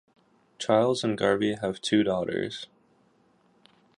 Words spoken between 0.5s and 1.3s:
Chiles and